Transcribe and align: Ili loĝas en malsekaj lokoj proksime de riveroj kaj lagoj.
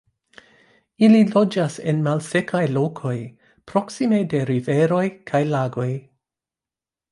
Ili 1.07 1.19
loĝas 1.35 1.75
en 1.91 1.99
malsekaj 2.07 2.63
lokoj 2.79 3.13
proksime 3.73 4.23
de 4.33 4.43
riveroj 4.53 5.05
kaj 5.33 5.45
lagoj. 5.55 5.89